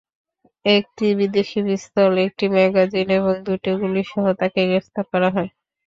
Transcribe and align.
একটি 0.65 1.05
বিদেশি 1.19 1.59
পিস্তল, 1.67 2.11
একটি 2.27 2.45
ম্যাগাজিন 2.53 3.07
এবং 3.17 3.33
দুটি 3.45 3.71
গুলিসহ 3.81 4.23
তাঁকে 4.39 4.61
গ্রেপ্তার 4.69 5.05
করা 5.11 5.29
হয়। 5.35 5.49